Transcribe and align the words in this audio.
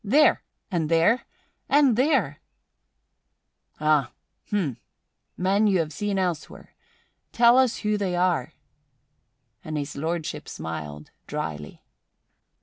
There! 0.03 0.41
And 0.71 0.89
there! 0.89 1.25
And 1.69 1.95
there!" 1.95 2.39
"Ah! 3.79 4.11
Hm! 4.49 4.77
Men 5.37 5.67
you 5.67 5.77
have 5.77 5.93
seen 5.93 6.17
elsewhere! 6.17 6.73
Tell 7.31 7.55
us 7.55 7.77
who 7.77 7.97
they 7.99 8.15
are." 8.15 8.53
And 9.63 9.77
His 9.77 9.95
Lordship 9.95 10.49
smiled 10.49 11.11
dryly. 11.27 11.83